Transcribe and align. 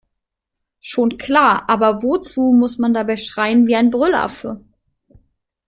Schon 0.79 1.19
klar, 1.19 1.65
aber 1.69 2.01
wozu 2.01 2.53
muss 2.57 2.79
man 2.79 2.91
dabei 2.91 3.17
schreien 3.17 3.67
wie 3.67 3.75
ein 3.75 3.91
Brüllaffe? 3.91 4.59